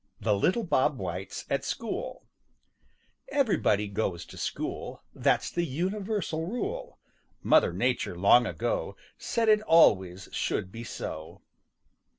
[0.19, 2.25] THE LITTLE BOB WHITES AT SCHOOL
[3.31, 6.97] `````Everybody goes to school; `````That's the universal rule.
[7.45, 11.43] `````Mother Nature long ago `````Said it always should be so.